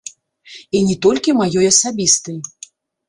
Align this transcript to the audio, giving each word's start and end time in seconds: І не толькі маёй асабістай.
І 0.79 0.81
не 0.87 0.95
толькі 1.07 1.35
маёй 1.43 1.65
асабістай. 1.73 2.37